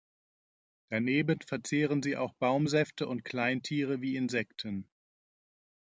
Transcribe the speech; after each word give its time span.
Daneben 0.89 1.39
verzehren 1.41 2.01
sie 2.01 2.17
auch 2.17 2.33
Baumsäfte 2.33 3.07
und 3.07 3.23
Kleintiere 3.23 4.01
wie 4.01 4.15
Insekten. 4.15 4.89